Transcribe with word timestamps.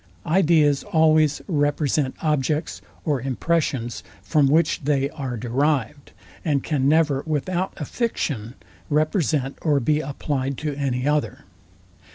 Ideas 0.25 0.81
always 0.83 1.43
represent 1.47 2.15
the 2.15 2.25
Objects 2.25 2.81
or 3.05 3.21
impressions, 3.21 4.01
from 4.23 4.47
which 4.47 4.81
they 4.83 5.11
are 5.11 5.37
derived, 5.37 6.11
and 6.43 6.63
can 6.63 6.89
never 6.89 7.21
without 7.27 7.73
a 7.77 7.85
fiction 7.85 8.55
represent 8.89 9.59
or 9.61 9.79
be 9.79 9.99
applied 9.99 10.57
to 10.57 10.73
any 10.73 11.07
other. 11.07 11.45